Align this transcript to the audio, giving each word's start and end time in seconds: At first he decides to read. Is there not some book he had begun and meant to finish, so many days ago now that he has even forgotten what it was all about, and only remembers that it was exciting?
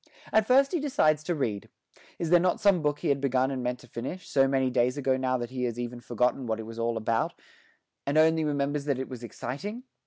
At 0.33 0.47
first 0.47 0.71
he 0.71 0.79
decides 0.79 1.21
to 1.25 1.35
read. 1.35 1.69
Is 2.17 2.31
there 2.31 2.39
not 2.39 2.59
some 2.59 2.81
book 2.81 2.97
he 3.01 3.09
had 3.09 3.21
begun 3.21 3.51
and 3.51 3.61
meant 3.61 3.77
to 3.81 3.87
finish, 3.87 4.27
so 4.27 4.47
many 4.47 4.71
days 4.71 4.97
ago 4.97 5.15
now 5.15 5.37
that 5.37 5.51
he 5.51 5.65
has 5.65 5.79
even 5.79 5.99
forgotten 5.99 6.47
what 6.47 6.59
it 6.59 6.65
was 6.65 6.79
all 6.79 6.97
about, 6.97 7.35
and 8.07 8.17
only 8.17 8.43
remembers 8.43 8.85
that 8.85 8.97
it 8.97 9.09
was 9.09 9.21
exciting? 9.23 9.83